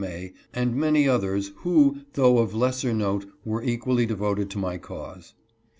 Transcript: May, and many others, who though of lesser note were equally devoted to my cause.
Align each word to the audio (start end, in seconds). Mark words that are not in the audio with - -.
May, 0.03 0.33
and 0.51 0.75
many 0.75 1.07
others, 1.07 1.51
who 1.57 1.97
though 2.13 2.39
of 2.39 2.55
lesser 2.55 2.91
note 2.91 3.27
were 3.45 3.61
equally 3.61 4.07
devoted 4.07 4.49
to 4.49 4.57
my 4.57 4.79
cause. 4.79 5.35